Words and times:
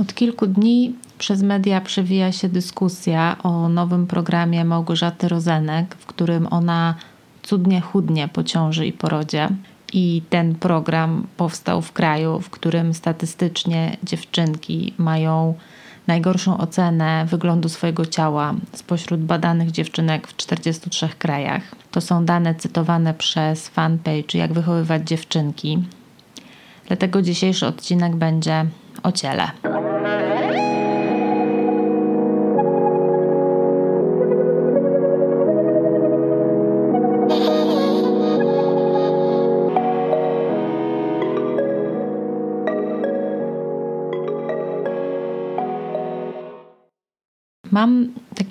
Od 0.00 0.14
kilku 0.14 0.46
dni 0.46 0.94
przez 1.18 1.42
media 1.42 1.80
przewija 1.80 2.32
się 2.32 2.48
dyskusja 2.48 3.36
o 3.42 3.68
nowym 3.68 4.06
programie 4.06 4.64
Małgorzaty 4.64 5.28
Rozenek, 5.28 5.94
w 5.98 6.06
którym 6.06 6.46
ona 6.50 6.94
cudnie 7.42 7.80
chudnie 7.80 8.28
po 8.28 8.44
ciąży 8.44 8.86
i 8.86 8.92
porodzie. 8.92 9.48
I 9.92 10.22
ten 10.30 10.54
program 10.54 11.26
powstał 11.36 11.82
w 11.82 11.92
kraju, 11.92 12.40
w 12.40 12.50
którym 12.50 12.94
statystycznie 12.94 13.96
dziewczynki 14.02 14.94
mają 14.98 15.54
najgorszą 16.06 16.58
ocenę 16.58 17.26
wyglądu 17.26 17.68
swojego 17.68 18.06
ciała 18.06 18.54
spośród 18.72 19.20
badanych 19.20 19.70
dziewczynek 19.70 20.28
w 20.28 20.36
43 20.36 21.08
krajach. 21.18 21.62
To 21.90 22.00
są 22.00 22.24
dane 22.24 22.54
cytowane 22.54 23.14
przez 23.14 23.68
fanpage 23.68 24.38
Jak 24.38 24.52
wychowywać 24.52 25.08
dziewczynki. 25.08 25.78
Dlatego 26.86 27.22
dzisiejszy 27.22 27.66
odcinek 27.66 28.16
będzie 28.16 28.66
o 29.02 29.12
ciele. 29.12 29.50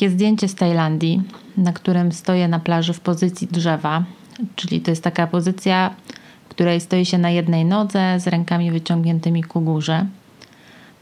Takie 0.08 0.16
zdjęcie 0.16 0.48
z 0.48 0.56
Tajlandii, 0.56 1.22
na 1.58 1.74
którym 1.74 2.12
stoję 2.12 2.48
na 2.48 2.60
plaży 2.60 2.94
w 2.94 3.00
pozycji 3.00 3.48
drzewa, 3.48 4.04
czyli 4.56 4.82
to 4.82 4.92
jest 4.92 5.04
taka 5.04 5.28
pozycja, 5.28 5.96
w 6.46 6.50
której 6.50 6.82
stoi 6.82 7.06
się 7.06 7.18
na 7.18 7.30
jednej 7.30 7.66
nodze 7.66 8.20
z 8.20 8.28
rękami 8.28 8.72
wyciągniętymi 8.72 9.44
ku 9.44 9.62
górze. 9.62 10.06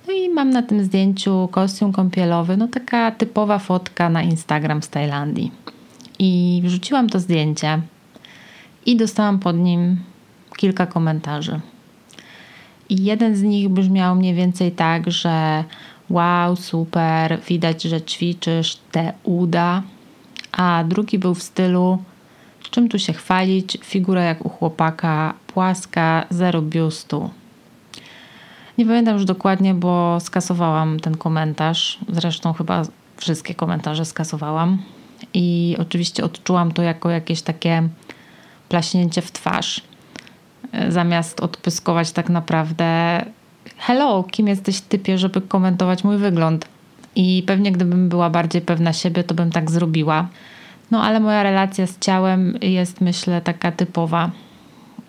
No 0.07 0.13
i 0.13 0.29
mam 0.29 0.49
na 0.49 0.61
tym 0.61 0.83
zdjęciu 0.83 1.49
kostium 1.51 1.91
kąpielowy, 1.93 2.57
no 2.57 2.67
taka 2.67 3.11
typowa 3.11 3.59
fotka 3.59 4.09
na 4.09 4.23
Instagram 4.23 4.81
z 4.83 4.89
Tajlandii. 4.89 5.51
I 6.19 6.61
wrzuciłam 6.63 7.09
to 7.09 7.19
zdjęcie 7.19 7.81
i 8.85 8.95
dostałam 8.95 9.39
pod 9.39 9.57
nim 9.57 9.99
kilka 10.57 10.85
komentarzy. 10.85 11.59
I 12.89 13.03
jeden 13.03 13.35
z 13.35 13.43
nich 13.43 13.69
brzmiał 13.69 14.15
mniej 14.15 14.33
więcej 14.33 14.71
tak, 14.71 15.11
że 15.11 15.63
wow, 16.09 16.55
super, 16.55 17.39
widać, 17.47 17.83
że 17.83 18.01
ćwiczysz, 18.01 18.77
te 18.91 19.13
uda. 19.23 19.83
A 20.51 20.83
drugi 20.87 21.19
był 21.19 21.35
w 21.35 21.43
stylu, 21.43 22.03
czym 22.71 22.89
tu 22.89 22.99
się 22.99 23.13
chwalić, 23.13 23.77
figura 23.83 24.23
jak 24.23 24.45
u 24.45 24.49
chłopaka, 24.49 25.33
płaska, 25.47 26.25
zero 26.29 26.61
biustu. 26.61 27.29
Nie 28.77 28.85
pamiętam 28.85 29.13
już 29.13 29.25
dokładnie, 29.25 29.73
bo 29.73 30.19
skasowałam 30.19 30.99
ten 30.99 31.17
komentarz. 31.17 31.99
Zresztą 32.09 32.53
chyba 32.53 32.81
wszystkie 33.17 33.55
komentarze 33.55 34.05
skasowałam. 34.05 34.77
I 35.33 35.75
oczywiście 35.79 36.23
odczułam 36.23 36.71
to 36.71 36.81
jako 36.81 37.09
jakieś 37.09 37.41
takie 37.41 37.89
plaśnięcie 38.69 39.21
w 39.21 39.31
twarz. 39.31 39.81
Zamiast 40.89 41.39
odpyskować 41.39 42.11
tak 42.11 42.29
naprawdę 42.29 43.21
hello, 43.77 44.23
kim 44.23 44.47
jesteś 44.47 44.81
typie, 44.81 45.17
żeby 45.17 45.41
komentować 45.41 46.03
mój 46.03 46.17
wygląd. 46.17 46.65
I 47.15 47.43
pewnie 47.47 47.71
gdybym 47.71 48.09
była 48.09 48.29
bardziej 48.29 48.61
pewna 48.61 48.93
siebie, 48.93 49.23
to 49.23 49.35
bym 49.35 49.51
tak 49.51 49.71
zrobiła. 49.71 50.27
No 50.91 51.03
ale 51.03 51.19
moja 51.19 51.43
relacja 51.43 51.87
z 51.87 51.99
ciałem 51.99 52.57
jest 52.61 53.01
myślę 53.01 53.41
taka 53.41 53.71
typowa. 53.71 54.31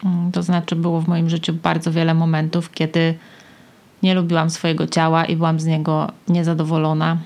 Mm, 0.05 0.33
to 0.33 0.43
znaczy 0.43 0.77
było 0.77 1.01
w 1.01 1.09
moim 1.09 1.31
życiu 1.31 1.53
bardzo 1.53 1.93
wiele 1.93 2.15
momentów, 2.15 2.73
kiedy 2.73 3.15
nie 4.03 4.15
lubiłam 4.15 4.51
swojego 4.51 4.87
ciała 4.87 5.25
i 5.25 5.37
byłam 5.37 5.61
z 5.61 5.67
niego 5.67 6.11
niezadowolona 6.29 7.17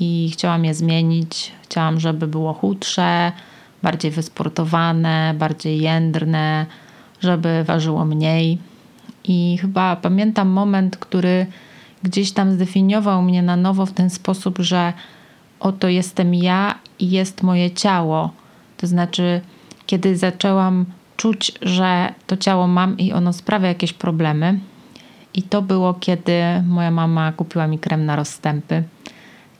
i 0.00 0.30
chciałam 0.32 0.64
je 0.64 0.74
zmienić. 0.74 1.52
Chciałam, 1.62 2.00
żeby 2.00 2.26
było 2.26 2.52
chudsze, 2.52 3.32
bardziej 3.82 4.10
wysportowane, 4.10 5.34
bardziej 5.38 5.80
jędrne, 5.80 6.66
żeby 7.20 7.64
ważyło 7.64 8.04
mniej 8.04 8.58
i 9.24 9.58
chyba 9.60 9.96
pamiętam 9.96 10.48
moment, 10.48 10.96
który 10.96 11.46
gdzieś 12.02 12.32
tam 12.32 12.52
zdefiniował 12.52 13.22
mnie 13.22 13.42
na 13.42 13.56
nowo 13.56 13.86
w 13.86 13.92
ten 13.92 14.10
sposób, 14.10 14.58
że 14.58 14.92
oto 15.60 15.88
jestem 15.88 16.34
ja 16.34 16.78
i 16.98 17.10
jest 17.10 17.42
moje 17.42 17.70
ciało. 17.70 18.30
To 18.76 18.86
znaczy, 18.86 19.40
kiedy 19.86 20.16
zaczęłam 20.16 20.84
czuć, 21.16 21.52
że 21.62 22.14
to 22.26 22.36
ciało 22.36 22.66
mam 22.66 22.98
i 22.98 23.12
ono 23.12 23.32
sprawia 23.32 23.68
jakieś 23.68 23.92
problemy. 23.92 24.58
I 25.34 25.42
to 25.42 25.62
było, 25.62 25.94
kiedy 25.94 26.42
moja 26.66 26.90
mama 26.90 27.32
kupiła 27.32 27.66
mi 27.66 27.78
krem 27.78 28.06
na 28.06 28.16
rozstępy 28.16 28.82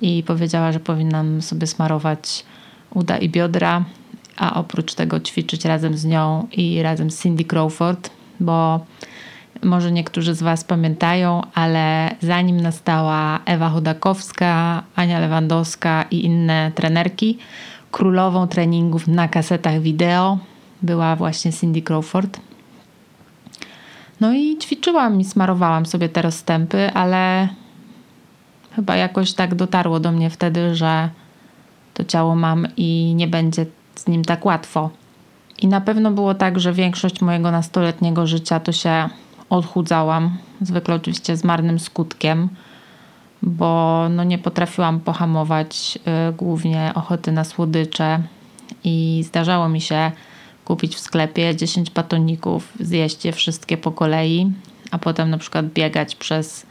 i 0.00 0.22
powiedziała, 0.22 0.72
że 0.72 0.81
powinnam 0.81 1.42
sobie 1.42 1.66
smarować 1.66 2.44
uda 2.91 3.19
i 3.19 3.28
biodra, 3.28 3.84
a 4.36 4.54
oprócz 4.60 4.94
tego 4.94 5.20
ćwiczyć 5.20 5.64
razem 5.64 5.96
z 5.96 6.04
nią 6.04 6.46
i 6.52 6.82
razem 6.82 7.10
z 7.10 7.22
Cindy 7.22 7.44
Crawford, 7.44 8.10
bo 8.41 8.86
może 9.64 9.92
niektórzy 9.92 10.34
z 10.34 10.42
Was 10.42 10.64
pamiętają, 10.64 11.42
ale 11.54 12.14
zanim 12.20 12.60
nastała 12.60 13.41
Ewa 13.44 13.69
Chodakowska, 13.70 14.82
Ania 14.94 15.19
Lewandowska 15.20 16.04
i 16.10 16.25
inne 16.25 16.72
trenerki, 16.75 17.38
królową 17.91 18.47
treningów 18.47 19.08
na 19.08 19.28
kasetach 19.28 19.80
wideo 19.80 20.38
była 20.82 21.16
właśnie 21.16 21.52
Cindy 21.52 21.82
Crawford. 21.82 22.41
No 24.20 24.32
i 24.32 24.58
ćwiczyłam 24.58 25.20
i 25.20 25.25
smarowałam 25.25 25.86
sobie 25.86 26.08
te 26.08 26.22
rozstępy, 26.22 26.91
ale 26.94 27.48
chyba 28.76 28.96
jakoś 28.96 29.32
tak 29.32 29.54
dotarło 29.54 30.00
do 30.00 30.12
mnie 30.12 30.31
wtedy, 30.31 30.75
że 30.75 31.08
to 31.94 32.04
ciało 32.04 32.36
mam 32.36 32.66
i 32.76 33.14
nie 33.16 33.28
będzie 33.28 33.66
z 33.94 34.06
nim 34.06 34.25
tak 34.25 34.44
łatwo. 34.44 34.91
I 35.58 35.69
na 35.69 35.81
pewno 35.81 36.10
było 36.10 36.34
tak, 36.34 36.60
że 36.60 36.72
większość 36.72 37.20
mojego 37.20 37.50
nastoletniego 37.50 38.26
życia 38.26 38.60
to 38.60 38.72
się 38.72 39.08
odchudzałam, 39.54 40.38
zwykle 40.60 40.94
oczywiście 40.94 41.37
z 41.37 41.44
marnym 41.44 41.78
skutkiem, 41.78 42.48
bo 43.42 44.06
no 44.10 44.25
nie 44.25 44.38
potrafiłam 44.38 45.00
pohamować 45.00 45.98
y, 46.28 46.32
głównie 46.32 46.92
ochoty 46.94 47.32
na 47.32 47.44
słodycze 47.44 48.22
i 48.84 49.25
zdarzało 49.26 49.69
mi 49.69 49.81
się 49.81 50.12
kupić 50.64 50.97
w 50.97 51.00
sklepie 51.00 51.56
10 51.56 51.91
batoników, 51.91 52.72
zjeść 52.81 53.25
je 53.25 53.32
wszystkie 53.32 53.76
po 53.76 53.93
kolei, 53.93 54.53
a 54.91 54.98
potem 54.98 55.31
na 55.31 55.38
przykład 55.38 55.66
biegać 55.66 56.16
przez 56.16 56.66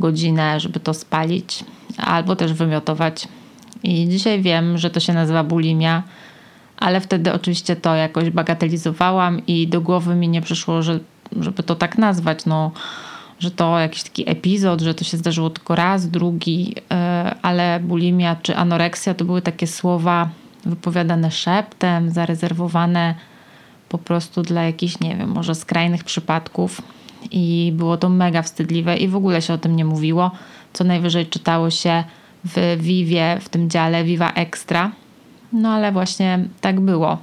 godzinę, 0.00 0.60
żeby 0.60 0.80
to 0.80 0.94
spalić, 0.94 1.64
albo 1.96 2.36
też 2.36 2.52
wymiotować. 2.52 3.28
I 3.82 4.08
dzisiaj 4.08 4.42
wiem, 4.42 4.78
że 4.78 4.90
to 4.90 5.00
się 5.00 5.12
nazywa 5.12 5.44
bulimia, 5.44 6.02
ale 6.76 7.00
wtedy 7.00 7.32
oczywiście 7.32 7.76
to 7.76 7.94
jakoś 7.94 8.30
bagatelizowałam 8.30 9.46
i 9.46 9.68
do 9.68 9.80
głowy 9.80 10.14
mi 10.14 10.28
nie 10.28 10.42
przyszło, 10.42 10.82
że 10.82 11.00
żeby 11.40 11.62
to 11.62 11.74
tak 11.74 11.98
nazwać, 11.98 12.46
no, 12.46 12.70
że 13.38 13.50
to 13.50 13.78
jakiś 13.78 14.02
taki 14.02 14.30
epizod, 14.30 14.80
że 14.80 14.94
to 14.94 15.04
się 15.04 15.16
zdarzyło 15.16 15.50
tylko 15.50 15.74
raz, 15.74 16.10
drugi, 16.10 16.74
e, 16.90 17.34
ale 17.42 17.80
bulimia 17.80 18.36
czy 18.36 18.56
anoreksja 18.56 19.14
to 19.14 19.24
były 19.24 19.42
takie 19.42 19.66
słowa 19.66 20.28
wypowiadane 20.64 21.30
szeptem, 21.30 22.10
zarezerwowane 22.10 23.14
po 23.88 23.98
prostu 23.98 24.42
dla 24.42 24.62
jakichś, 24.62 25.00
nie 25.00 25.16
wiem, 25.16 25.30
może 25.30 25.54
skrajnych 25.54 26.04
przypadków. 26.04 26.82
I 27.30 27.72
było 27.76 27.96
to 27.96 28.08
mega 28.08 28.42
wstydliwe 28.42 28.96
i 28.96 29.08
w 29.08 29.16
ogóle 29.16 29.42
się 29.42 29.54
o 29.54 29.58
tym 29.58 29.76
nie 29.76 29.84
mówiło. 29.84 30.30
Co 30.72 30.84
najwyżej 30.84 31.26
czytało 31.26 31.70
się 31.70 32.04
w 32.44 32.76
Vivie, 32.80 33.38
w 33.40 33.48
tym 33.48 33.70
dziale 33.70 34.04
Viva 34.04 34.32
Extra. 34.32 34.90
No 35.52 35.68
ale 35.68 35.92
właśnie 35.92 36.44
tak 36.60 36.80
było. 36.80 37.18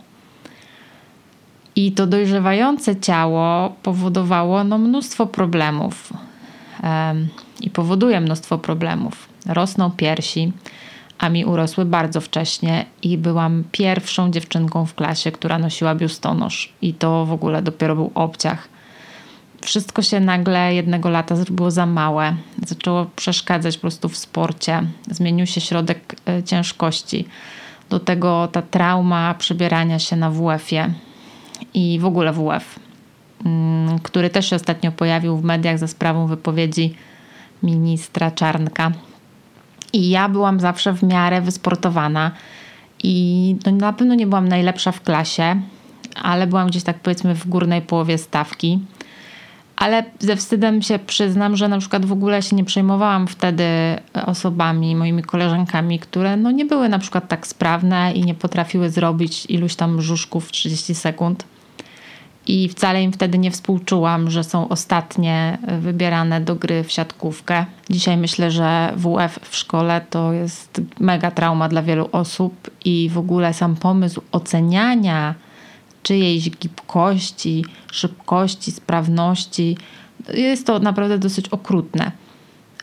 I 1.80 1.92
to 1.92 2.08
dojrzewające 2.08 2.96
ciało 2.96 3.76
powodowało 3.84 4.64
no, 4.64 4.78
mnóstwo 4.78 5.26
problemów 5.26 6.14
um, 6.84 7.28
i 7.62 7.70
powoduje 7.70 8.22
mnóstwo 8.22 8.58
problemów. 8.58 9.30
Rosną 9.46 9.92
piersi, 9.92 10.52
a 11.18 11.30
mi 11.30 11.46
urosły 11.46 11.86
bardzo 11.86 12.22
wcześnie 12.22 12.86
i 13.04 13.18
byłam 13.18 13.64
pierwszą 13.72 14.32
dziewczynką 14.32 14.86
w 14.86 14.96
klasie, 14.96 15.32
która 15.32 15.60
nosiła 15.60 15.96
biustonosz 15.96 16.74
i 16.82 16.94
to 16.94 17.26
w 17.26 17.32
ogóle 17.32 17.62
dopiero 17.62 17.96
był 17.96 18.12
obciach. 18.16 18.68
Wszystko 19.62 20.02
się 20.02 20.20
nagle 20.20 20.76
jednego 20.76 21.10
lata 21.10 21.36
zrobiło 21.36 21.72
za 21.72 21.86
małe. 21.86 22.36
Zaczęło 22.66 23.06
przeszkadzać 23.16 23.78
po 23.78 23.82
prostu 23.82 24.10
w 24.10 24.18
sporcie. 24.18 24.84
Zmienił 25.12 25.46
się 25.46 25.62
środek 25.62 26.16
e, 26.26 26.44
ciężkości. 26.44 27.28
Do 27.90 28.00
tego 28.00 28.48
ta 28.52 28.62
trauma 28.62 29.34
przebierania 29.34 30.00
się 30.00 30.16
na 30.16 30.32
WF-ie 30.32 30.94
i 31.74 32.00
w 32.00 32.06
ogóle 32.06 32.34
WF, 32.34 32.80
mm, 33.46 34.00
który 34.00 34.30
też 34.30 34.50
się 34.50 34.56
ostatnio 34.56 34.92
pojawił 34.92 35.38
w 35.38 35.44
mediach 35.44 35.78
za 35.78 35.88
sprawą 35.88 36.28
wypowiedzi 36.28 36.96
ministra 37.64 38.32
Czarnka. 38.32 38.92
I 39.94 40.10
ja 40.10 40.30
byłam 40.30 40.60
zawsze 40.60 40.94
w 40.94 41.04
miarę 41.04 41.42
wysportowana 41.42 42.32
i 43.04 43.56
no 43.66 43.72
na 43.72 43.94
pewno 43.94 44.16
nie 44.16 44.28
byłam 44.28 44.48
najlepsza 44.48 44.92
w 44.92 45.02
klasie, 45.02 45.62
ale 46.16 46.48
byłam 46.48 46.68
gdzieś 46.68 46.84
tak 46.84 47.00
powiedzmy 47.00 47.36
w 47.36 47.48
górnej 47.48 47.82
połowie 47.82 48.18
stawki. 48.18 48.80
ale 49.76 50.04
ze 50.20 50.36
wstydem 50.36 50.82
się 50.82 51.00
przyznam, 51.00 51.56
że 51.56 51.68
na 51.68 51.78
przykład 51.78 52.06
w 52.06 52.12
ogóle 52.12 52.42
się 52.42 52.56
nie 52.56 52.66
przejmowałam 52.66 53.28
wtedy 53.28 53.64
osobami, 54.26 54.96
moimi 54.96 55.24
koleżankami, 55.24 56.00
które 56.00 56.38
no 56.38 56.52
nie 56.52 56.66
były 56.66 56.90
na 56.90 57.00
przykład 57.00 57.28
tak 57.28 57.48
sprawne 57.48 58.14
i 58.14 58.24
nie 58.24 58.36
potrafiły 58.36 58.90
zrobić 58.90 59.46
iluś 59.46 59.76
tam 59.76 59.98
brzuszków 59.98 60.48
w 60.48 60.52
30 60.52 60.96
sekund. 60.96 61.44
I 62.50 62.70
wcale 62.70 63.04
im 63.04 63.12
wtedy 63.12 63.38
nie 63.38 63.52
współczułam, 63.52 64.32
że 64.32 64.44
są 64.44 64.70
ostatnie 64.70 65.58
wybierane 65.80 66.42
do 66.42 66.56
gry 66.56 66.84
w 66.84 66.92
siatkówkę. 66.92 67.66
Dzisiaj 67.90 68.18
myślę, 68.18 68.52
że 68.52 68.94
WF 68.96 69.40
w 69.42 69.56
szkole 69.56 70.02
to 70.10 70.34
jest 70.34 70.82
mega 71.00 71.32
trauma 71.32 71.70
dla 71.70 71.84
wielu 71.84 72.10
osób 72.12 72.70
i 72.86 73.10
w 73.14 73.18
ogóle 73.18 73.54
sam 73.54 73.76
pomysł 73.76 74.22
oceniania 74.32 75.36
czyjejś 76.04 76.50
gibkości, 76.50 77.66
szybkości, 77.92 78.72
sprawności. 78.72 79.78
Jest 80.34 80.68
to 80.68 80.80
naprawdę 80.80 81.18
dosyć 81.18 81.50
okrutne. 81.50 82.12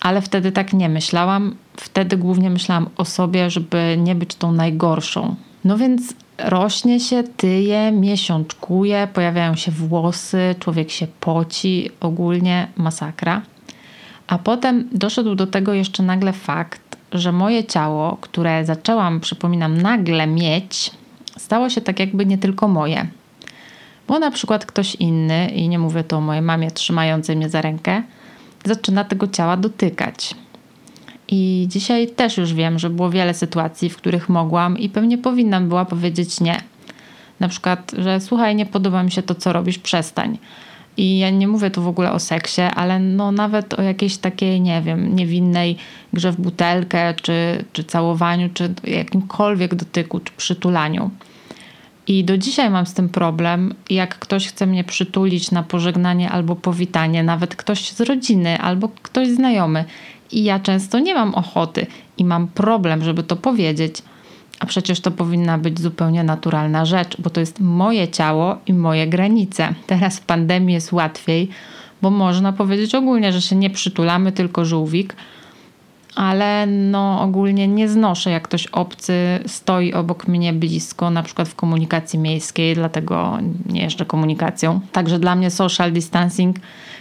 Ale 0.00 0.22
wtedy 0.22 0.52
tak 0.52 0.72
nie 0.72 0.88
myślałam. 0.88 1.56
Wtedy 1.76 2.16
głównie 2.16 2.50
myślałam 2.50 2.88
o 2.96 3.04
sobie, 3.04 3.50
żeby 3.50 3.96
nie 3.98 4.14
być 4.14 4.34
tą 4.34 4.52
najgorszą. 4.52 5.36
No 5.66 5.78
więc 5.78 6.14
rośnie 6.38 7.00
się, 7.00 7.22
tyje, 7.22 7.92
miesiączkuje, 7.92 9.08
pojawiają 9.12 9.56
się 9.56 9.70
włosy, 9.70 10.54
człowiek 10.60 10.90
się 10.90 11.06
poci, 11.20 11.90
ogólnie 12.00 12.68
masakra. 12.76 13.42
A 14.26 14.38
potem 14.38 14.88
doszedł 14.92 15.34
do 15.34 15.46
tego 15.46 15.74
jeszcze 15.74 16.02
nagle 16.02 16.32
fakt, 16.32 16.96
że 17.12 17.32
moje 17.32 17.64
ciało, 17.64 18.16
które 18.20 18.64
zaczęłam, 18.64 19.20
przypominam, 19.20 19.82
nagle 19.82 20.26
mieć, 20.26 20.90
stało 21.38 21.70
się 21.70 21.80
tak 21.80 22.00
jakby 22.00 22.26
nie 22.26 22.38
tylko 22.38 22.68
moje. 22.68 23.06
Bo 24.08 24.18
na 24.18 24.30
przykład 24.30 24.66
ktoś 24.66 24.94
inny, 24.94 25.48
i 25.48 25.68
nie 25.68 25.78
mówię 25.78 26.04
to 26.04 26.16
o 26.16 26.20
mojej 26.20 26.42
mamie 26.42 26.70
trzymającej 26.70 27.36
mnie 27.36 27.48
za 27.48 27.62
rękę, 27.62 28.02
zaczyna 28.64 29.04
tego 29.04 29.28
ciała 29.28 29.56
dotykać. 29.56 30.34
I 31.28 31.66
dzisiaj 31.70 32.08
też 32.08 32.36
już 32.36 32.54
wiem, 32.54 32.78
że 32.78 32.90
było 32.90 33.10
wiele 33.10 33.34
sytuacji, 33.34 33.90
w 33.90 33.96
których 33.96 34.28
mogłam 34.28 34.78
i 34.78 34.88
pewnie 34.88 35.18
powinnam 35.18 35.68
była 35.68 35.84
powiedzieć 35.84 36.40
nie. 36.40 36.60
Na 37.40 37.48
przykład, 37.48 37.92
że 37.98 38.20
słuchaj, 38.20 38.56
nie 38.56 38.66
podoba 38.66 39.02
mi 39.02 39.10
się 39.10 39.22
to, 39.22 39.34
co 39.34 39.52
robisz, 39.52 39.78
przestań. 39.78 40.38
I 40.96 41.18
ja 41.18 41.30
nie 41.30 41.48
mówię 41.48 41.70
tu 41.70 41.82
w 41.82 41.88
ogóle 41.88 42.12
o 42.12 42.18
seksie, 42.18 42.62
ale 42.62 42.98
no 42.98 43.32
nawet 43.32 43.74
o 43.74 43.82
jakiejś 43.82 44.16
takiej, 44.16 44.60
nie 44.60 44.82
wiem, 44.82 45.16
niewinnej 45.16 45.76
grze 46.12 46.32
w 46.32 46.40
butelkę, 46.40 47.14
czy, 47.14 47.64
czy 47.72 47.84
całowaniu, 47.84 48.48
czy 48.54 48.74
jakimkolwiek 48.84 49.74
dotyku, 49.74 50.20
czy 50.20 50.32
przytulaniu. 50.36 51.10
I 52.08 52.24
do 52.24 52.38
dzisiaj 52.38 52.70
mam 52.70 52.86
z 52.86 52.94
tym 52.94 53.08
problem, 53.08 53.74
jak 53.90 54.18
ktoś 54.18 54.48
chce 54.48 54.66
mnie 54.66 54.84
przytulić 54.84 55.50
na 55.50 55.62
pożegnanie 55.62 56.30
albo 56.30 56.56
powitanie, 56.56 57.22
nawet 57.22 57.56
ktoś 57.56 57.90
z 57.90 58.00
rodziny 58.00 58.58
albo 58.58 58.88
ktoś 59.02 59.28
znajomy. 59.28 59.84
I 60.32 60.44
ja 60.44 60.60
często 60.60 60.98
nie 60.98 61.14
mam 61.14 61.34
ochoty 61.34 61.86
i 62.18 62.24
mam 62.24 62.48
problem, 62.48 63.04
żeby 63.04 63.22
to 63.22 63.36
powiedzieć. 63.36 64.02
A 64.60 64.66
przecież 64.66 65.00
to 65.00 65.10
powinna 65.10 65.58
być 65.58 65.80
zupełnie 65.80 66.24
naturalna 66.24 66.84
rzecz, 66.84 67.16
bo 67.20 67.30
to 67.30 67.40
jest 67.40 67.60
moje 67.60 68.08
ciało 68.08 68.58
i 68.66 68.74
moje 68.74 69.06
granice. 69.06 69.74
Teraz 69.86 70.18
w 70.18 70.24
pandemii 70.24 70.74
jest 70.74 70.92
łatwiej, 70.92 71.48
bo 72.02 72.10
można 72.10 72.52
powiedzieć 72.52 72.94
ogólnie, 72.94 73.32
że 73.32 73.42
się 73.42 73.56
nie 73.56 73.70
przytulamy, 73.70 74.32
tylko 74.32 74.64
żółwik 74.64 75.16
ale 76.16 76.66
no 76.66 77.20
ogólnie 77.20 77.68
nie 77.68 77.88
znoszę, 77.88 78.30
jak 78.30 78.42
ktoś 78.42 78.66
obcy 78.66 79.14
stoi 79.46 79.92
obok 79.92 80.28
mnie 80.28 80.52
blisko, 80.52 81.10
na 81.10 81.22
przykład 81.22 81.48
w 81.48 81.54
komunikacji 81.54 82.18
miejskiej, 82.18 82.74
dlatego 82.74 83.38
nie 83.66 83.82
jeżdżę 83.82 84.04
komunikacją. 84.04 84.80
Także 84.92 85.18
dla 85.18 85.34
mnie 85.34 85.50
social 85.50 85.92
distancing 85.92 86.56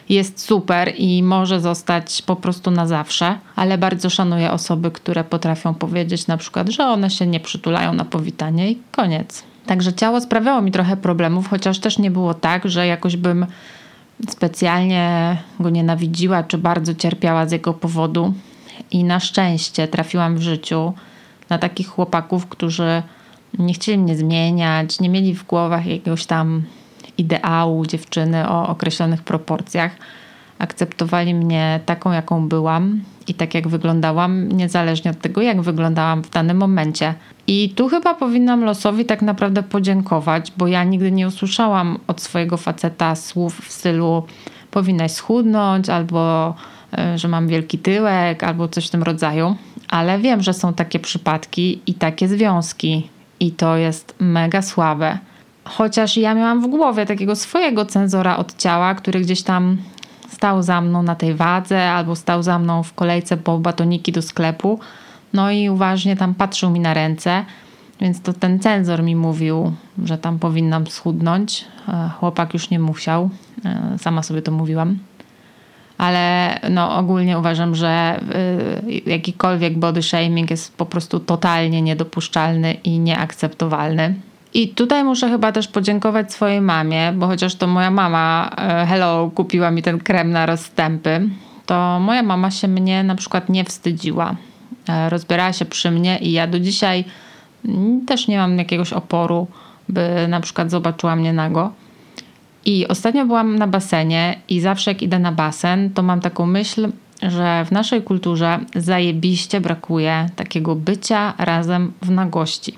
jest 0.10 0.42
super 0.42 0.94
i 0.98 1.24
może 1.24 1.62
zostać 1.62 2.22
po 2.22 2.36
prostu 2.36 2.72
na 2.72 2.88
zawsze, 2.88 3.38
ale 3.56 3.78
bardzo 3.78 4.10
szanuję 4.10 4.52
osoby, 4.52 4.92
które 4.92 5.24
potrafią 5.24 5.74
powiedzieć 5.74 6.28
na 6.28 6.38
przykład, 6.38 6.70
że 6.70 6.86
one 6.86 7.10
się 7.10 7.28
nie 7.28 7.40
przytulają 7.40 7.94
na 7.94 8.06
powitanie 8.06 8.72
i 8.72 8.78
koniec. 8.92 9.44
Także 9.66 9.94
ciało 9.94 10.22
sprawiało 10.22 10.62
mi 10.62 10.72
trochę 10.72 10.98
problemów, 10.98 11.50
chociaż 11.50 11.80
też 11.80 11.98
nie 11.98 12.12
było 12.12 12.34
tak, 12.34 12.70
że 12.70 12.88
jakoś 12.88 13.18
bym 13.18 13.46
specjalnie 14.30 15.38
go 15.60 15.70
nienawidziła 15.70 16.44
czy 16.44 16.58
bardzo 16.58 16.96
cierpiała 16.96 17.46
z 17.46 17.52
jego 17.52 17.74
powodu. 17.74 18.34
I 18.96 19.04
na 19.04 19.20
szczęście 19.20 19.88
trafiłam 19.88 20.36
w 20.36 20.42
życiu 20.42 20.94
na 21.50 21.58
takich 21.58 21.88
chłopaków, 21.88 22.48
którzy 22.48 23.04
nie 23.60 23.74
chcieli 23.74 23.98
mnie 23.98 24.16
zmieniać, 24.16 25.00
nie 25.00 25.10
mieli 25.10 25.34
w 25.34 25.46
głowach 25.46 25.86
jakiegoś 25.86 26.26
tam 26.26 26.64
ideału 27.18 27.86
dziewczyny 27.86 28.50
o 28.50 28.68
określonych 28.68 29.24
proporcjach. 29.24 29.92
Akceptowali 30.60 31.34
mnie 31.34 31.80
taką, 31.86 32.12
jaką 32.12 32.48
byłam 32.48 33.02
i 33.28 33.34
tak, 33.34 33.54
jak 33.54 33.68
wyglądałam, 33.68 34.52
niezależnie 34.52 35.12
od 35.12 35.20
tego, 35.20 35.42
jak 35.42 35.62
wyglądałam 35.62 36.24
w 36.24 36.30
danym 36.30 36.58
momencie. 36.58 37.14
I 37.48 37.70
tu 37.70 37.88
chyba 37.90 38.14
powinnam 38.14 38.64
losowi 38.64 39.06
tak 39.06 39.22
naprawdę 39.22 39.64
podziękować, 39.64 40.52
bo 40.58 40.68
ja 40.68 40.84
nigdy 40.84 41.12
nie 41.12 41.28
usłyszałam 41.28 42.00
od 42.08 42.22
swojego 42.22 42.58
faceta 42.58 43.16
słów 43.16 43.62
w 43.66 43.72
stylu 43.72 44.24
powinnaś 44.72 45.12
schudnąć 45.12 45.90
albo 45.90 46.54
że 47.16 47.28
mam 47.28 47.48
wielki 47.48 47.78
tyłek 47.78 48.44
albo 48.44 48.68
coś 48.68 48.88
w 48.88 48.92
tym 48.92 49.04
rodzaju, 49.04 49.56
ale 49.88 50.20
wiem, 50.20 50.42
że 50.42 50.54
są 50.54 50.74
takie 50.74 51.00
przypadki 51.00 51.82
i 51.88 51.94
takie 51.94 52.28
związki, 52.28 53.10
i 53.40 53.52
to 53.52 53.78
jest 53.78 54.16
mega 54.20 54.62
słabe. 54.62 55.18
Chociaż 55.66 56.18
ja 56.18 56.34
miałam 56.36 56.62
w 56.62 56.68
głowie 56.68 57.06
takiego 57.06 57.36
swojego 57.36 57.86
cenzora 57.86 58.38
od 58.38 58.58
ciała, 58.58 58.96
który 58.96 59.22
gdzieś 59.22 59.44
tam 59.44 59.78
stał 60.30 60.64
za 60.64 60.82
mną 60.82 61.04
na 61.04 61.16
tej 61.16 61.34
wadze 61.34 61.92
albo 61.92 62.16
stał 62.16 62.44
za 62.44 62.60
mną 62.60 62.84
w 62.84 62.94
kolejce 62.94 63.38
po 63.38 63.58
batoniki 63.58 64.12
do 64.12 64.22
sklepu. 64.22 64.80
No 65.34 65.52
i 65.52 65.70
uważnie 65.70 66.16
tam 66.16 66.36
patrzył 66.36 66.70
mi 66.70 66.80
na 66.80 66.94
ręce, 66.94 67.46
więc 68.02 68.22
to 68.22 68.34
ten 68.34 68.60
cenzor 68.60 69.04
mi 69.04 69.16
mówił, 69.16 69.72
że 70.04 70.18
tam 70.18 70.40
powinnam 70.40 70.88
schudnąć. 70.88 71.66
E, 71.88 72.10
chłopak 72.20 72.54
już 72.54 72.70
nie 72.70 72.80
musiał, 72.80 73.30
e, 73.66 73.98
sama 74.00 74.24
sobie 74.24 74.42
to 74.42 74.52
mówiłam 74.52 75.00
ale 75.98 76.56
no, 76.70 76.98
ogólnie 76.98 77.40
uważam, 77.40 77.76
że 77.76 78.20
y, 78.88 79.10
jakikolwiek 79.10 79.78
body 79.78 80.04
shaming 80.04 80.52
jest 80.52 80.78
po 80.78 80.86
prostu 80.86 81.20
totalnie 81.20 81.82
niedopuszczalny 81.82 82.74
i 82.74 83.00
nieakceptowalny. 83.00 84.16
I 84.54 84.70
tutaj 84.70 85.04
muszę 85.04 85.30
chyba 85.30 85.52
też 85.52 85.68
podziękować 85.68 86.34
swojej 86.34 86.62
mamie, 86.62 87.14
bo 87.16 87.28
chociaż 87.28 87.56
to 87.56 87.68
moja 87.68 87.92
mama, 87.92 88.50
y, 88.84 88.88
hello, 88.88 89.32
kupiła 89.36 89.72
mi 89.72 89.82
ten 89.82 90.00
krem 90.00 90.32
na 90.32 90.46
rozstępy, 90.46 91.30
to 91.66 92.00
moja 92.00 92.24
mama 92.24 92.52
się 92.52 92.68
mnie 92.68 93.04
na 93.04 93.16
przykład 93.16 93.50
nie 93.50 93.64
wstydziła. 93.64 94.36
Y, 94.90 95.10
rozbierała 95.10 95.54
się 95.54 95.66
przy 95.66 95.92
mnie 95.92 96.18
i 96.18 96.32
ja 96.32 96.48
do 96.48 96.60
dzisiaj 96.60 97.06
mm, 97.66 98.06
też 98.06 98.28
nie 98.28 98.38
mam 98.38 98.58
jakiegoś 98.58 98.94
oporu, 98.94 99.48
by 99.90 100.28
na 100.28 100.40
przykład 100.40 100.72
zobaczyła 100.72 101.16
mnie 101.16 101.34
nago. 101.34 101.72
I 102.66 102.88
ostatnio 102.88 103.26
byłam 103.26 103.56
na 103.56 103.68
basenie 103.68 104.40
i 104.50 104.60
zawsze 104.60 104.92
jak 104.92 105.02
idę 105.02 105.20
na 105.20 105.32
basen, 105.32 105.90
to 105.90 106.04
mam 106.04 106.22
taką 106.22 106.46
myśl, 106.46 106.92
że 107.24 107.66
w 107.66 107.72
naszej 107.72 108.02
kulturze 108.02 108.60
zajebiście 108.76 109.62
brakuje 109.62 110.30
takiego 110.36 110.76
bycia 110.76 111.34
razem 111.38 111.94
w 112.02 112.12
nagości. 112.12 112.76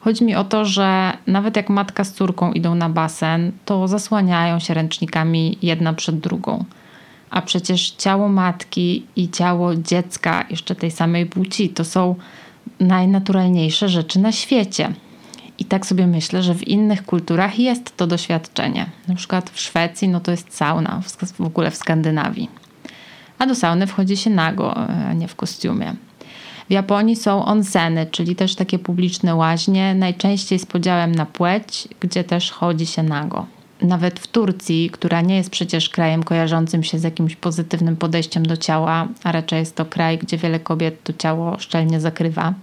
Chodzi 0.00 0.24
mi 0.24 0.34
o 0.34 0.44
to, 0.44 0.64
że 0.64 1.12
nawet 1.26 1.56
jak 1.56 1.68
matka 1.68 2.04
z 2.04 2.12
córką 2.12 2.52
idą 2.52 2.74
na 2.74 2.88
basen, 2.88 3.52
to 3.64 3.88
zasłaniają 3.88 4.58
się 4.58 4.74
ręcznikami 4.74 5.58
jedna 5.62 5.92
przed 5.92 6.18
drugą. 6.18 6.64
A 7.30 7.42
przecież 7.42 7.90
ciało 7.90 8.28
matki 8.28 9.06
i 9.16 9.30
ciało 9.30 9.76
dziecka, 9.76 10.44
jeszcze 10.50 10.74
tej 10.74 10.90
samej 10.90 11.26
płci, 11.26 11.68
to 11.68 11.84
są 11.84 12.14
najnaturalniejsze 12.80 13.88
rzeczy 13.88 14.18
na 14.18 14.32
świecie. 14.32 14.92
I 15.58 15.64
tak 15.64 15.86
sobie 15.86 16.06
myślę, 16.06 16.42
że 16.42 16.54
w 16.54 16.68
innych 16.68 17.04
kulturach 17.04 17.58
jest 17.58 17.96
to 17.96 18.06
doświadczenie. 18.06 18.86
Na 19.08 19.14
przykład 19.14 19.50
w 19.50 19.60
Szwecji 19.60 20.08
no 20.08 20.20
to 20.20 20.30
jest 20.30 20.56
sauna, 20.56 21.00
w 21.38 21.40
ogóle 21.40 21.70
w 21.70 21.76
Skandynawii. 21.76 22.50
A 23.38 23.46
do 23.46 23.54
sauny 23.54 23.86
wchodzi 23.86 24.16
się 24.16 24.30
nago, 24.30 24.76
a 24.76 25.12
nie 25.12 25.28
w 25.28 25.36
kostiumie. 25.36 25.94
W 26.68 26.72
Japonii 26.72 27.16
są 27.16 27.44
onseny, 27.44 28.06
czyli 28.06 28.36
też 28.36 28.54
takie 28.54 28.78
publiczne 28.78 29.34
łaźnie, 29.34 29.94
najczęściej 29.94 30.58
z 30.58 30.66
podziałem 30.66 31.14
na 31.14 31.26
płeć, 31.26 31.88
gdzie 32.00 32.24
też 32.24 32.50
chodzi 32.50 32.86
się 32.86 33.02
nago. 33.02 33.46
Nawet 33.82 34.20
w 34.20 34.26
Turcji, 34.26 34.90
która 34.90 35.20
nie 35.20 35.36
jest 35.36 35.50
przecież 35.50 35.88
krajem 35.88 36.22
kojarzącym 36.22 36.82
się 36.82 36.98
z 36.98 37.02
jakimś 37.02 37.36
pozytywnym 37.36 37.96
podejściem 37.96 38.46
do 38.46 38.56
ciała, 38.56 39.08
a 39.24 39.32
raczej 39.32 39.58
jest 39.58 39.76
to 39.76 39.84
kraj, 39.84 40.18
gdzie 40.18 40.36
wiele 40.36 40.60
kobiet 40.60 41.02
to 41.04 41.12
ciało 41.12 41.58
szczelnie 41.58 42.00
zakrywa, 42.00 42.54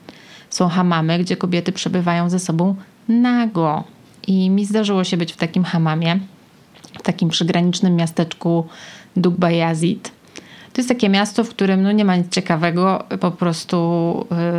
są 0.54 0.68
hamamy, 0.68 1.20
gdzie 1.20 1.38
kobiety 1.38 1.72
przebywają 1.72 2.30
ze 2.30 2.40
sobą 2.40 2.76
nago. 3.08 3.84
I 4.28 4.50
mi 4.50 4.66
zdarzyło 4.66 5.04
się 5.04 5.18
być 5.18 5.34
w 5.34 5.38
takim 5.38 5.64
hamamie, 5.64 6.20
w 7.00 7.02
takim 7.02 7.30
przygranicznym 7.30 7.96
miasteczku 7.96 8.68
Dugbayazid. 9.18 10.12
To 10.74 10.82
jest 10.82 10.90
takie 10.90 11.10
miasto, 11.10 11.44
w 11.44 11.50
którym 11.50 11.84
no 11.84 11.92
nie 11.92 12.06
ma 12.06 12.16
nic 12.16 12.30
ciekawego, 12.30 13.04
po 13.20 13.32
prostu 13.32 13.78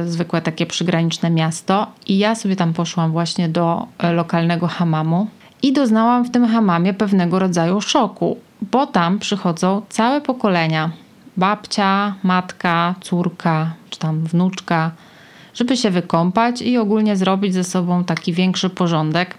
y, 0.04 0.10
zwykłe 0.10 0.42
takie 0.42 0.66
przygraniczne 0.66 1.30
miasto. 1.30 1.86
I 2.06 2.18
ja 2.18 2.34
sobie 2.34 2.56
tam 2.56 2.72
poszłam 2.72 3.12
właśnie 3.12 3.48
do 3.48 3.86
y, 4.04 4.12
lokalnego 4.12 4.66
hamamu. 4.66 5.26
I 5.62 5.72
doznałam 5.72 6.24
w 6.24 6.30
tym 6.30 6.46
hamamie 6.46 6.94
pewnego 6.94 7.38
rodzaju 7.38 7.80
szoku, 7.80 8.36
bo 8.62 8.86
tam 8.86 9.18
przychodzą 9.18 9.82
całe 9.88 10.20
pokolenia 10.20 10.90
babcia, 11.36 12.14
matka, 12.22 12.94
córka 13.00 13.72
czy 13.90 13.98
tam 13.98 14.20
wnuczka 14.20 14.90
żeby 15.54 15.76
się 15.76 15.90
wykąpać 15.90 16.62
i 16.62 16.78
ogólnie 16.78 17.16
zrobić 17.16 17.54
ze 17.54 17.64
sobą 17.64 18.04
taki 18.04 18.32
większy 18.32 18.70
porządek. 18.70 19.34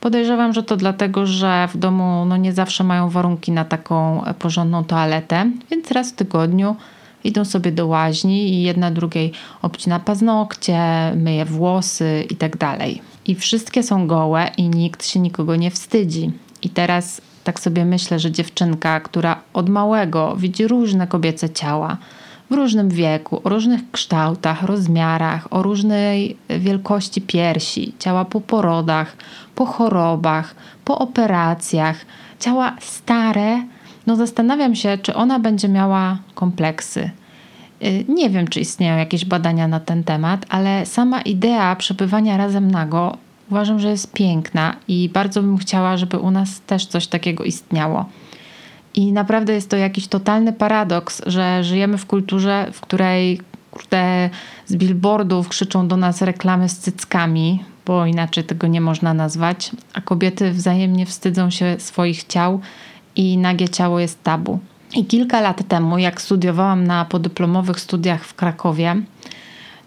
Podejrzewam, 0.00 0.52
że 0.52 0.62
to 0.62 0.76
dlatego, 0.76 1.26
że 1.26 1.68
w 1.72 1.76
domu 1.76 2.24
no, 2.26 2.36
nie 2.36 2.52
zawsze 2.52 2.84
mają 2.84 3.10
warunki 3.10 3.52
na 3.52 3.64
taką 3.64 4.24
porządną 4.38 4.84
toaletę, 4.84 5.50
więc 5.70 5.90
raz 5.90 6.10
w 6.10 6.14
tygodniu 6.14 6.76
idą 7.24 7.44
sobie 7.44 7.72
do 7.72 7.86
łaźni 7.86 8.48
i 8.48 8.62
jedna 8.62 8.90
drugiej 8.90 9.32
obcina 9.62 10.00
paznokcie, 10.00 10.78
myje 11.16 11.44
włosy 11.44 12.26
i 12.30 12.36
tak. 12.36 12.56
I 13.26 13.34
wszystkie 13.34 13.82
są 13.82 14.06
gołe 14.06 14.50
i 14.56 14.68
nikt 14.68 15.06
się 15.06 15.20
nikogo 15.20 15.56
nie 15.56 15.70
wstydzi. 15.70 16.30
I 16.62 16.68
teraz 16.68 17.20
tak 17.44 17.60
sobie 17.60 17.84
myślę, 17.84 18.18
że 18.18 18.30
dziewczynka, 18.30 19.00
która 19.00 19.40
od 19.52 19.68
małego 19.68 20.36
widzi 20.36 20.66
różne 20.68 21.06
kobiece 21.06 21.50
ciała, 21.50 21.96
w 22.54 22.56
różnym 22.56 22.88
wieku, 22.88 23.40
o 23.44 23.48
różnych 23.48 23.90
kształtach, 23.90 24.62
rozmiarach, 24.62 25.52
o 25.52 25.62
różnej 25.62 26.36
wielkości 26.48 27.20
piersi, 27.20 27.94
ciała 27.98 28.24
po 28.24 28.40
porodach, 28.40 29.16
po 29.54 29.66
chorobach, 29.66 30.54
po 30.84 30.98
operacjach, 30.98 31.96
ciała 32.40 32.76
stare, 32.80 33.62
no 34.06 34.16
zastanawiam 34.16 34.74
się, 34.74 34.98
czy 35.02 35.14
ona 35.14 35.38
będzie 35.38 35.68
miała 35.68 36.18
kompleksy. 36.34 37.10
Y, 37.82 38.04
nie 38.08 38.30
wiem, 38.30 38.48
czy 38.48 38.60
istnieją 38.60 38.96
jakieś 38.96 39.24
badania 39.24 39.68
na 39.68 39.80
ten 39.80 40.04
temat, 40.04 40.46
ale 40.48 40.86
sama 40.86 41.20
idea 41.20 41.76
przebywania 41.76 42.36
razem 42.36 42.70
nago 42.70 43.16
uważam, 43.50 43.80
że 43.80 43.90
jest 43.90 44.12
piękna 44.12 44.76
i 44.88 45.08
bardzo 45.08 45.42
bym 45.42 45.58
chciała, 45.58 45.96
żeby 45.96 46.18
u 46.18 46.30
nas 46.30 46.60
też 46.60 46.86
coś 46.86 47.06
takiego 47.06 47.44
istniało. 47.44 48.04
I 48.94 49.12
naprawdę 49.12 49.52
jest 49.52 49.70
to 49.70 49.76
jakiś 49.76 50.08
totalny 50.08 50.52
paradoks, 50.52 51.22
że 51.26 51.64
żyjemy 51.64 51.98
w 51.98 52.06
kulturze, 52.06 52.66
w 52.72 52.80
której 52.80 53.40
kurde, 53.70 54.30
z 54.66 54.76
billboardów 54.76 55.48
krzyczą 55.48 55.88
do 55.88 55.96
nas 55.96 56.22
reklamy 56.22 56.68
z 56.68 56.78
cyckami, 56.78 57.64
bo 57.86 58.06
inaczej 58.06 58.44
tego 58.44 58.66
nie 58.66 58.80
można 58.80 59.14
nazwać, 59.14 59.70
a 59.94 60.00
kobiety 60.00 60.50
wzajemnie 60.50 61.06
wstydzą 61.06 61.50
się 61.50 61.76
swoich 61.78 62.24
ciał 62.24 62.60
i 63.16 63.38
nagie 63.38 63.68
ciało 63.68 64.00
jest 64.00 64.22
tabu. 64.22 64.58
I 64.96 65.04
kilka 65.04 65.40
lat 65.40 65.68
temu, 65.68 65.98
jak 65.98 66.20
studiowałam 66.20 66.86
na 66.86 67.04
podyplomowych 67.04 67.80
studiach 67.80 68.24
w 68.24 68.34
Krakowie, 68.34 68.96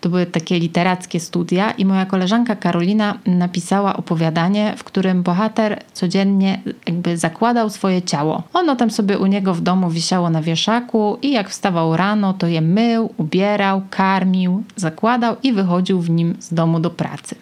to 0.01 0.09
były 0.09 0.25
takie 0.25 0.59
literackie 0.59 1.19
studia 1.19 1.71
i 1.71 1.85
moja 1.85 2.05
koleżanka 2.05 2.55
Karolina 2.55 3.19
napisała 3.25 3.97
opowiadanie, 3.97 4.73
w 4.77 4.83
którym 4.83 5.23
bohater 5.23 5.83
codziennie 5.93 6.61
jakby 6.87 7.17
zakładał 7.17 7.69
swoje 7.69 8.01
ciało. 8.01 8.43
Ono 8.53 8.75
tam 8.75 8.91
sobie 8.91 9.17
u 9.17 9.25
niego 9.25 9.53
w 9.53 9.61
domu 9.61 9.89
wisiało 9.89 10.29
na 10.29 10.41
wieszaku 10.41 11.17
i 11.21 11.31
jak 11.31 11.49
wstawał 11.49 11.97
rano, 11.97 12.33
to 12.33 12.47
je 12.47 12.61
mył, 12.61 13.13
ubierał, 13.17 13.81
karmił, 13.89 14.63
zakładał 14.75 15.35
i 15.43 15.53
wychodził 15.53 16.01
w 16.01 16.09
nim 16.09 16.35
z 16.39 16.53
domu 16.53 16.79
do 16.79 16.89
pracy. 16.89 17.35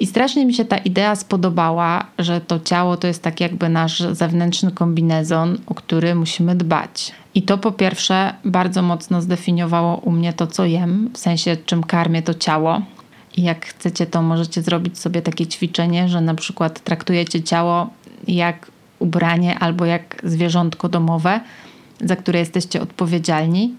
I 0.00 0.06
strasznie 0.06 0.46
mi 0.46 0.54
się 0.54 0.64
ta 0.64 0.76
idea 0.76 1.16
spodobała, 1.16 2.06
że 2.18 2.40
to 2.40 2.60
ciało 2.60 2.96
to 2.96 3.06
jest 3.06 3.22
tak 3.22 3.40
jakby 3.40 3.68
nasz 3.68 4.00
zewnętrzny 4.00 4.72
kombinezon, 4.72 5.58
o 5.66 5.74
który 5.74 6.14
musimy 6.14 6.56
dbać. 6.56 7.12
I 7.36 7.42
to 7.42 7.58
po 7.58 7.72
pierwsze 7.72 8.34
bardzo 8.44 8.82
mocno 8.82 9.22
zdefiniowało 9.22 9.96
u 9.96 10.10
mnie 10.10 10.32
to, 10.32 10.46
co 10.46 10.64
jem, 10.64 11.10
w 11.14 11.18
sensie 11.18 11.56
czym 11.56 11.84
karmię 11.84 12.22
to 12.22 12.34
ciało. 12.34 12.82
I 13.36 13.42
jak 13.42 13.66
chcecie, 13.66 14.06
to 14.06 14.22
możecie 14.22 14.62
zrobić 14.62 14.98
sobie 14.98 15.22
takie 15.22 15.46
ćwiczenie, 15.46 16.08
że 16.08 16.20
na 16.20 16.34
przykład 16.34 16.80
traktujecie 16.80 17.42
ciało 17.42 17.90
jak 18.28 18.70
ubranie 18.98 19.58
albo 19.58 19.84
jak 19.84 20.20
zwierzątko 20.24 20.88
domowe, 20.88 21.40
za 22.00 22.16
które 22.16 22.38
jesteście 22.38 22.82
odpowiedzialni. 22.82 23.74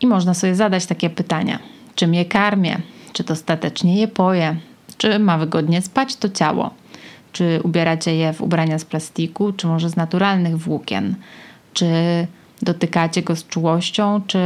I 0.00 0.06
można 0.06 0.34
sobie 0.34 0.54
zadać 0.54 0.86
takie 0.86 1.10
pytania: 1.10 1.58
czym 1.94 2.14
je 2.14 2.24
karmię? 2.24 2.78
Czy 3.12 3.24
dostatecznie 3.24 3.96
je 3.96 4.08
poję? 4.08 4.56
Czy 4.98 5.18
ma 5.18 5.38
wygodnie 5.38 5.82
spać 5.82 6.16
to 6.16 6.28
ciało? 6.28 6.70
Czy 7.32 7.60
ubieracie 7.62 8.16
je 8.16 8.32
w 8.32 8.40
ubrania 8.40 8.78
z 8.78 8.84
plastiku, 8.84 9.52
czy 9.52 9.66
może 9.66 9.90
z 9.90 9.96
naturalnych 9.96 10.58
włókien? 10.58 11.14
Czy 11.74 11.86
dotykacie 12.64 13.22
go 13.22 13.36
z 13.36 13.46
czułością, 13.46 14.20
czy 14.26 14.38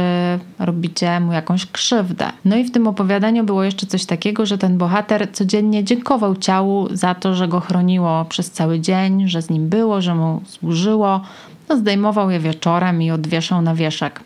robicie 0.59 1.19
mu 1.19 1.33
jakąś 1.33 1.65
krzywdę. 1.65 2.25
No 2.45 2.57
i 2.57 2.63
w 2.63 2.71
tym 2.71 2.87
opowiadaniu 2.87 3.43
było 3.43 3.63
jeszcze 3.63 3.85
coś 3.85 4.05
takiego, 4.05 4.45
że 4.45 4.57
ten 4.57 4.77
bohater 4.77 5.31
codziennie 5.31 5.83
dziękował 5.83 6.35
ciału 6.35 6.87
za 6.91 7.15
to, 7.15 7.35
że 7.35 7.47
go 7.47 7.59
chroniło 7.59 8.25
przez 8.25 8.51
cały 8.51 8.79
dzień, 8.79 9.27
że 9.27 9.41
z 9.41 9.49
nim 9.49 9.69
było, 9.69 10.01
że 10.01 10.15
mu 10.15 10.41
służyło. 10.45 11.21
No, 11.69 11.77
zdejmował 11.77 12.31
je 12.31 12.39
wieczorem 12.39 13.01
i 13.01 13.11
odwieszał 13.11 13.61
na 13.61 13.75
wieszak. 13.75 14.23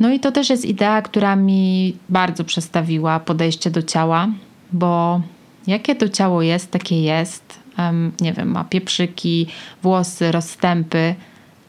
No 0.00 0.10
i 0.10 0.20
to 0.20 0.32
też 0.32 0.50
jest 0.50 0.64
idea, 0.64 1.02
która 1.02 1.36
mi 1.36 1.96
bardzo 2.08 2.44
przestawiła 2.44 3.20
podejście 3.20 3.70
do 3.70 3.82
ciała, 3.82 4.28
bo 4.72 5.20
jakie 5.66 5.94
to 5.94 6.08
ciało 6.08 6.42
jest, 6.42 6.70
takie 6.70 7.02
jest. 7.02 7.60
Um, 7.78 8.12
nie 8.20 8.32
wiem, 8.32 8.50
ma 8.50 8.64
pieprzyki, 8.64 9.46
włosy, 9.82 10.32
rozstępy, 10.32 11.14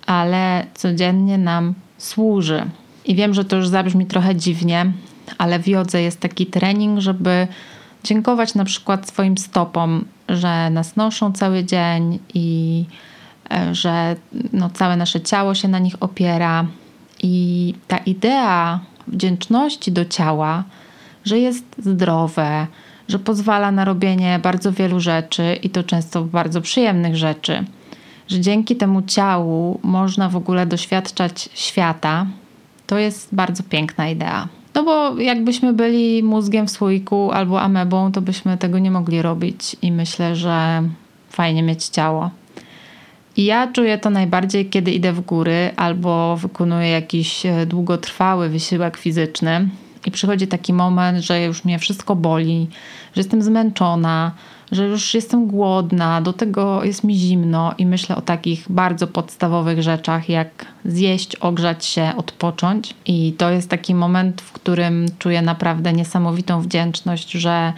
ale 0.06 0.66
codziennie 0.74 1.38
nam 1.38 1.74
służy. 1.98 2.66
I 3.06 3.16
wiem, 3.16 3.34
że 3.34 3.46
to 3.46 3.56
już 3.56 3.68
zabrzmi 3.68 4.06
trochę 4.06 4.36
dziwnie, 4.36 4.92
ale 5.38 5.60
w 5.60 5.68
jodze 5.68 6.02
jest 6.02 6.20
taki 6.20 6.46
trening, 6.46 7.00
żeby 7.00 7.48
dziękować 8.04 8.56
na 8.56 8.66
przykład 8.66 9.08
swoim 9.08 9.38
stopom, 9.38 10.06
że 10.30 10.70
nas 10.70 10.96
noszą 10.96 11.32
cały 11.32 11.64
dzień 11.64 12.20
i 12.34 12.86
e, 13.52 13.76
że 13.76 14.16
no, 14.54 14.70
całe 14.70 14.98
nasze 14.98 15.22
ciało 15.22 15.56
się 15.56 15.68
na 15.68 15.80
nich 15.80 15.96
opiera. 16.00 16.66
I 17.24 17.74
ta 17.88 17.98
idea 17.98 18.80
wdzięczności 19.08 19.92
do 19.92 20.06
ciała, 20.06 20.64
że 21.26 21.40
jest 21.40 21.66
zdrowe, 21.78 22.68
że 23.08 23.20
pozwala 23.20 23.72
na 23.72 23.86
robienie 23.86 24.40
bardzo 24.44 24.72
wielu 24.72 25.00
rzeczy 25.00 25.58
i 25.64 25.70
to 25.70 25.84
często 25.84 26.24
bardzo 26.24 26.62
przyjemnych 26.62 27.16
rzeczy 27.16 27.66
że 28.32 28.40
dzięki 28.40 28.76
temu 28.76 29.02
ciału 29.02 29.80
można 29.84 30.30
w 30.30 30.36
ogóle 30.36 30.66
doświadczać 30.66 31.50
świata, 31.54 32.26
to 32.88 32.98
jest 32.98 33.36
bardzo 33.36 33.64
piękna 33.64 34.10
idea. 34.10 34.48
No 34.76 34.84
bo 34.84 35.20
jakbyśmy 35.20 35.74
byli 35.74 36.24
mózgiem 36.24 36.68
w 36.68 36.72
słoiku 36.72 37.32
albo 37.32 37.62
amebą, 37.62 38.12
to 38.12 38.22
byśmy 38.22 38.58
tego 38.58 38.80
nie 38.80 38.92
mogli 38.92 39.22
robić 39.22 39.76
i 39.82 39.92
myślę, 39.92 40.36
że 40.36 40.84
fajnie 41.30 41.64
mieć 41.64 41.86
ciało. 41.86 42.30
I 43.38 43.46
ja 43.46 43.68
czuję 43.68 43.98
to 43.98 44.10
najbardziej, 44.10 44.70
kiedy 44.70 44.92
idę 44.92 45.14
w 45.14 45.22
góry 45.22 45.72
albo 45.76 46.38
wykonuję 46.38 46.90
jakiś 46.90 47.46
e, 47.46 47.66
długotrwały 47.66 48.50
wysiłek 48.50 48.98
fizyczny 48.98 49.70
i 50.06 50.12
przychodzi 50.12 50.48
taki 50.48 50.74
moment, 50.74 51.18
że 51.24 51.44
już 51.44 51.66
mnie 51.66 51.80
wszystko 51.80 52.16
boli, 52.16 52.68
że 53.16 53.20
jestem 53.20 53.42
zmęczona, 53.42 54.32
że 54.72 54.88
już 54.88 55.14
jestem 55.14 55.48
głodna, 55.48 56.22
do 56.22 56.34
tego 56.34 56.84
jest 56.84 57.04
mi 57.04 57.16
zimno 57.16 57.74
i 57.78 57.86
myślę 57.86 58.16
o 58.16 58.22
takich 58.22 58.66
bardzo 58.70 59.08
podstawowych 59.08 59.82
rzeczach, 59.82 60.30
jak 60.30 60.66
zjeść, 60.86 61.36
ogrzać 61.36 61.86
się, 61.86 62.12
odpocząć. 62.18 62.94
I 63.06 63.34
to 63.38 63.52
jest 63.52 63.70
taki 63.70 63.96
moment, 63.96 64.42
w 64.42 64.52
którym 64.52 65.06
czuję 65.20 65.42
naprawdę 65.42 65.94
niesamowitą 65.94 66.62
wdzięczność, 66.62 67.32
że 67.32 67.74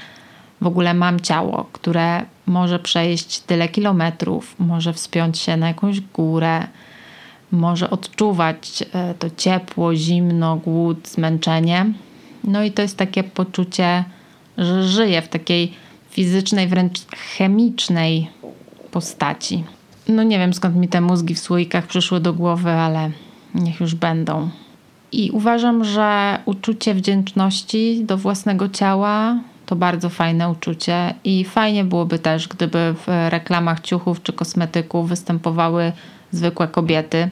w 0.62 0.68
ogóle 0.68 0.94
mam 0.94 1.20
ciało, 1.20 1.70
które 1.72 2.26
może 2.46 2.80
przejść 2.80 3.40
tyle 3.40 3.70
kilometrów, 3.70 4.56
może 4.60 4.94
wspiąć 4.94 5.40
się 5.40 5.58
na 5.58 5.68
jakąś 5.68 6.02
górę, 6.02 6.68
może 7.52 7.90
odczuwać 7.90 8.84
e, 8.94 9.14
to 9.14 9.30
ciepło, 9.38 9.96
zimno, 9.96 10.56
głód, 10.56 11.08
zmęczenie. 11.08 11.86
No 12.44 12.64
i 12.64 12.72
to 12.72 12.82
jest 12.82 12.98
takie 12.98 13.24
poczucie, 13.24 14.04
że 14.58 14.84
żyję 14.84 15.22
w 15.22 15.28
takiej 15.28 15.74
fizycznej, 16.14 16.68
wręcz 16.68 17.00
chemicznej 17.38 18.30
postaci. 18.92 19.64
No 20.08 20.24
nie 20.24 20.38
wiem 20.38 20.54
skąd 20.54 20.76
mi 20.76 20.88
te 20.88 21.02
mózgi 21.02 21.36
w 21.36 21.40
słoikach 21.40 21.88
przyszły 21.88 22.20
do 22.20 22.34
głowy, 22.34 22.72
ale 22.72 23.12
niech 23.56 23.80
już 23.80 23.96
będą. 23.96 24.50
I 25.12 25.32
uważam, 25.32 25.84
że 25.84 26.40
uczucie 26.46 26.94
wdzięczności 26.94 28.06
do 28.06 28.18
własnego 28.18 28.70
ciała 28.70 29.40
to 29.66 29.76
bardzo 29.76 30.10
fajne 30.10 30.50
uczucie 30.50 31.14
i 31.24 31.46
fajnie 31.46 31.84
byłoby 31.84 32.20
też, 32.20 32.48
gdyby 32.48 32.96
w 32.98 33.30
reklamach 33.30 33.82
ciuchów 33.82 34.24
czy 34.24 34.34
kosmetyków 34.34 35.10
występowały 35.10 35.92
zwykłe 36.32 36.68
kobiety. 36.68 37.30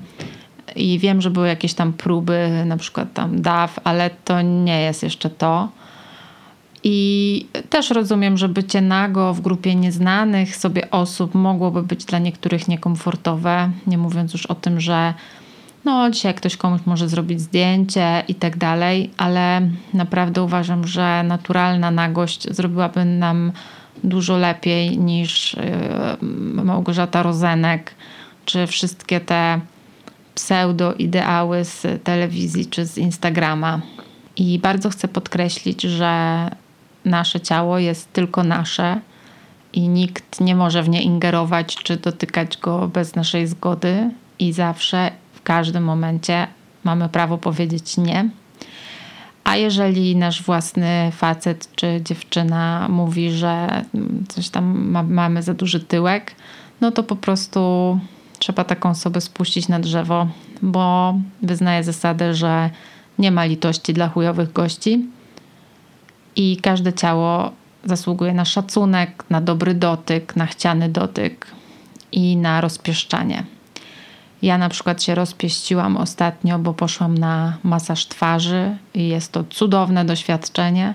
I 0.75 1.00
wiem, 1.00 1.21
że 1.21 1.29
były 1.29 1.47
jakieś 1.47 1.73
tam 1.73 1.93
próby, 1.93 2.63
na 2.65 2.77
przykład 2.77 3.13
tam 3.13 3.41
DAW, 3.41 3.79
ale 3.83 4.09
to 4.25 4.41
nie 4.41 4.81
jest 4.81 5.03
jeszcze 5.03 5.29
to. 5.29 5.69
I 6.83 7.45
też 7.69 7.89
rozumiem, 7.89 8.38
że 8.38 8.50
bycie 8.50 8.81
nago 8.81 9.33
w 9.33 9.41
grupie 9.41 9.75
nieznanych 9.75 10.55
sobie 10.55 10.91
osób 10.91 11.35
mogłoby 11.35 11.83
być 11.83 12.05
dla 12.05 12.19
niektórych 12.19 12.67
niekomfortowe, 12.67 13.71
nie 13.88 13.97
mówiąc 13.97 14.33
już 14.33 14.45
o 14.45 14.55
tym, 14.55 14.79
że 14.79 15.13
no 15.85 16.11
dzisiaj 16.11 16.33
ktoś 16.33 16.57
komuś 16.57 16.81
może 16.85 17.09
zrobić 17.09 17.41
zdjęcie 17.41 18.23
i 18.27 18.35
tak 18.35 18.57
dalej, 18.57 19.09
ale 19.17 19.69
naprawdę 19.93 20.43
uważam, 20.43 20.88
że 20.88 21.23
naturalna 21.23 21.91
nagość 21.91 22.53
zrobiłaby 22.55 23.05
nam 23.05 23.51
dużo 24.03 24.38
lepiej 24.38 24.97
niż 24.97 25.53
yy, 25.53 26.27
Małgorzata 26.63 27.23
Rozenek, 27.23 27.95
czy 28.45 28.67
wszystkie 28.67 29.19
te 29.19 29.59
pseudo-ideały 30.35 31.65
z 31.65 32.03
telewizji 32.03 32.65
czy 32.65 32.85
z 32.85 32.97
Instagrama. 32.97 33.81
I 34.38 34.59
bardzo 34.59 34.89
chcę 34.89 35.07
podkreślić, 35.07 35.81
że 35.81 36.50
nasze 37.05 37.39
ciało 37.39 37.79
jest 37.79 38.13
tylko 38.13 38.43
nasze 38.43 39.00
i 39.74 39.88
nikt 39.88 40.41
nie 40.41 40.55
może 40.55 40.84
w 40.84 40.89
nie 40.89 41.01
ingerować 41.01 41.75
czy 41.75 41.98
dotykać 41.98 42.58
go 42.58 42.88
bez 42.88 43.15
naszej 43.15 43.48
zgody, 43.48 44.12
i 44.41 44.53
zawsze, 44.53 45.12
w 45.34 45.41
każdym 45.41 45.84
momencie 45.84 46.48
mamy 46.84 47.10
prawo 47.10 47.38
powiedzieć 47.38 47.98
nie. 47.98 48.29
A 49.43 49.55
jeżeli 49.55 50.15
nasz 50.15 50.43
własny 50.43 51.12
facet 51.12 51.75
czy 51.75 52.01
dziewczyna 52.03 52.88
mówi, 52.89 53.31
że 53.31 53.84
coś 54.29 54.50
tam 54.50 54.89
ma, 54.89 55.03
mamy 55.03 55.43
za 55.43 55.53
duży 55.53 55.79
tyłek, 55.79 56.36
no 56.81 56.91
to 56.91 57.03
po 57.03 57.15
prostu 57.15 58.00
trzeba 58.39 58.63
taką 58.63 58.89
osobę 58.89 59.22
spuścić 59.22 59.67
na 59.67 59.79
drzewo, 59.79 60.27
bo 60.62 61.13
wyznaje 61.41 61.84
zasadę, 61.84 62.34
że 62.34 62.70
nie 63.20 63.31
ma 63.31 63.46
litości 63.46 63.93
dla 63.93 64.08
chujowych 64.08 64.53
gości 64.53 65.05
i 66.35 66.57
każde 66.57 66.93
ciało 66.93 67.51
zasługuje 67.83 68.33
na 68.33 68.45
szacunek, 68.45 69.23
na 69.29 69.41
dobry 69.41 69.73
dotyk, 69.73 70.35
na 70.35 70.45
chciany 70.45 70.89
dotyk 70.89 71.47
i 72.11 72.38
na 72.38 72.61
rozpieszczanie. 72.61 73.43
Ja 74.41 74.57
na 74.57 74.69
przykład 74.69 75.03
się 75.03 75.15
rozpieściłam 75.15 75.97
ostatnio, 75.97 76.59
bo 76.59 76.73
poszłam 76.73 77.17
na 77.17 77.57
masaż 77.63 78.07
twarzy 78.07 78.77
i 78.93 79.07
jest 79.07 79.31
to 79.31 79.43
cudowne 79.43 80.05
doświadczenie. 80.05 80.93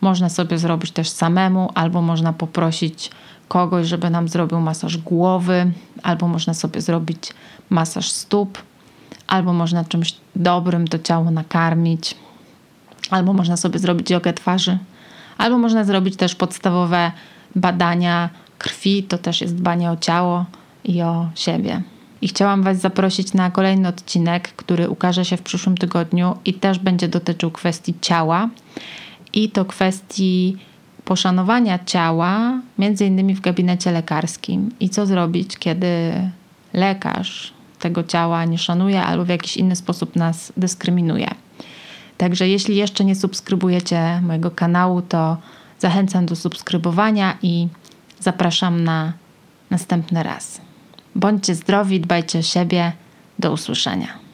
Można 0.00 0.28
sobie 0.28 0.58
zrobić 0.58 0.90
też 0.90 1.08
samemu, 1.08 1.70
albo 1.74 2.02
można 2.02 2.32
poprosić 2.32 3.10
kogoś, 3.48 3.86
żeby 3.86 4.10
nam 4.10 4.28
zrobił 4.28 4.60
masaż 4.60 4.98
głowy, 4.98 5.72
albo 6.02 6.28
można 6.28 6.54
sobie 6.54 6.80
zrobić 6.80 7.32
masaż 7.70 8.10
stóp, 8.10 8.62
albo 9.26 9.52
można 9.52 9.84
czymś 9.84 10.16
dobrym 10.36 10.88
to 10.88 10.98
ciało 10.98 11.30
nakarmić, 11.30 12.14
albo 13.10 13.32
można 13.32 13.56
sobie 13.56 13.78
zrobić 13.78 14.10
jogę 14.10 14.32
twarzy, 14.32 14.78
albo 15.38 15.58
można 15.58 15.84
zrobić 15.84 16.16
też 16.16 16.34
podstawowe 16.34 17.12
badania 17.56 18.28
krwi, 18.58 19.02
to 19.02 19.18
też 19.18 19.40
jest 19.40 19.54
dbanie 19.54 19.90
o 19.90 19.96
ciało 19.96 20.44
i 20.84 21.02
o 21.02 21.28
siebie. 21.34 21.82
I 22.22 22.28
chciałam 22.28 22.62
Was 22.62 22.78
zaprosić 22.78 23.34
na 23.34 23.50
kolejny 23.50 23.88
odcinek, 23.88 24.48
który 24.48 24.88
ukaże 24.90 25.24
się 25.24 25.36
w 25.36 25.42
przyszłym 25.42 25.78
tygodniu 25.78 26.36
i 26.44 26.54
też 26.54 26.78
będzie 26.78 27.08
dotyczył 27.08 27.50
kwestii 27.50 27.94
ciała. 28.00 28.48
I 29.32 29.50
to 29.50 29.64
kwestii 29.64 30.56
poszanowania 31.04 31.78
ciała, 31.84 32.60
między 32.78 33.06
innymi 33.06 33.34
w 33.34 33.40
gabinecie 33.40 33.92
lekarskim. 33.92 34.70
I 34.80 34.88
co 34.88 35.06
zrobić, 35.06 35.56
kiedy 35.56 36.12
lekarz 36.72 37.52
tego 37.78 38.04
ciała 38.04 38.44
nie 38.44 38.58
szanuje 38.58 39.02
albo 39.02 39.24
w 39.24 39.28
jakiś 39.28 39.56
inny 39.56 39.76
sposób 39.76 40.16
nas 40.16 40.52
dyskryminuje. 40.56 41.30
Także 42.18 42.48
jeśli 42.48 42.76
jeszcze 42.76 43.04
nie 43.04 43.14
subskrybujecie 43.14 44.20
mojego 44.22 44.50
kanału, 44.50 45.02
to 45.02 45.36
zachęcam 45.78 46.26
do 46.26 46.36
subskrybowania 46.36 47.38
i 47.42 47.68
zapraszam 48.20 48.84
na 48.84 49.12
następny 49.70 50.22
raz. 50.22 50.60
Bądźcie 51.14 51.54
zdrowi, 51.54 52.00
dbajcie 52.00 52.38
o 52.38 52.42
siebie. 52.42 52.92
Do 53.38 53.52
usłyszenia. 53.52 54.27